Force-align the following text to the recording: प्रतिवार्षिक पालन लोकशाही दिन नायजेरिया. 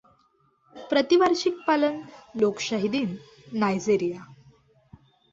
प्रतिवार्षिक 0.75 1.57
पालन 1.67 1.99
लोकशाही 2.41 2.87
दिन 2.89 3.15
नायजेरिया. 3.53 4.23